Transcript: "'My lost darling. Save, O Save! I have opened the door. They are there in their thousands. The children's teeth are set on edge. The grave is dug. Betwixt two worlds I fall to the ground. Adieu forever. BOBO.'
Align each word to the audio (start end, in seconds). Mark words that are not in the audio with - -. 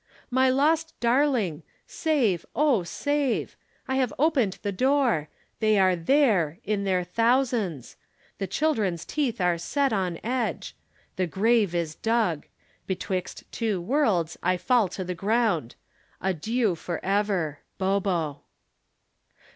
"'My 0.31 0.49
lost 0.49 0.99
darling. 0.99 1.61
Save, 1.85 2.43
O 2.55 2.81
Save! 2.81 3.55
I 3.87 3.97
have 3.97 4.11
opened 4.17 4.57
the 4.63 4.71
door. 4.71 5.29
They 5.59 5.77
are 5.77 5.95
there 5.95 6.57
in 6.63 6.85
their 6.85 7.03
thousands. 7.03 7.97
The 8.39 8.47
children's 8.47 9.05
teeth 9.05 9.39
are 9.39 9.59
set 9.59 9.93
on 9.93 10.19
edge. 10.23 10.75
The 11.17 11.27
grave 11.27 11.75
is 11.75 11.93
dug. 11.93 12.47
Betwixt 12.87 13.43
two 13.51 13.79
worlds 13.79 14.39
I 14.41 14.57
fall 14.57 14.87
to 14.87 15.03
the 15.03 15.13
ground. 15.13 15.75
Adieu 16.19 16.73
forever. 16.73 17.59
BOBO.' 17.77 18.41